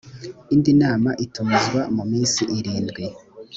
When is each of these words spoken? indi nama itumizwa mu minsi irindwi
indi 0.53 0.71
nama 0.81 1.09
itumizwa 1.25 1.81
mu 1.95 2.03
minsi 2.11 2.41
irindwi 2.57 3.03